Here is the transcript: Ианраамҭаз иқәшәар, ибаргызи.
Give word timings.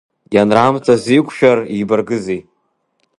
Ианраамҭаз 0.35 1.03
иқәшәар, 1.17 1.59
ибаргызи. 1.79 2.41